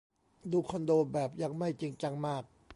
[0.51, 2.43] ดูคอนโด แบบยังไม่จริงจังมาก